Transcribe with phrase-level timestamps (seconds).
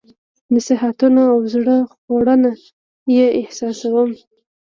[0.53, 2.51] نصيحتونه او زړه خوړنه
[3.17, 4.11] یې احساسوم.